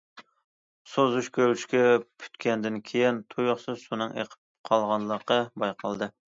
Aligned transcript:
سۇ 0.93 1.03
ئۈزۈش 1.09 1.27
كۆلچىكى 1.35 1.83
پۈتكەندىن 2.23 2.79
كېيىن، 2.89 3.19
تۇيۇقسىز 3.35 3.85
سۇنىڭ 3.85 4.17
ئېقىپ 4.19 4.41
قالغانلىقى 4.71 5.39
بايقالدى. 5.67 6.11